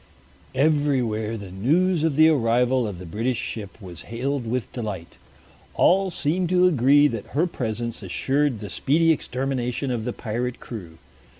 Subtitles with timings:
[0.55, 5.17] Everywhere the news of the arrival of the British warship was hailed with delight.
[5.75, 10.97] All seemed to agree that her presence assured the speedy extermination of the pirate crew.